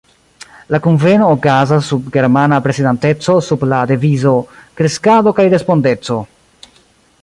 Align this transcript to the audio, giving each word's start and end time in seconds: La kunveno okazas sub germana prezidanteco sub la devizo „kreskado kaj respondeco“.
La 0.75 0.77
kunveno 0.85 1.27
okazas 1.33 1.89
sub 1.93 2.07
germana 2.15 2.59
prezidanteco 2.69 3.37
sub 3.51 3.67
la 3.75 3.83
devizo 3.93 4.35
„kreskado 4.81 5.39
kaj 5.41 5.51
respondeco“. 5.57 6.19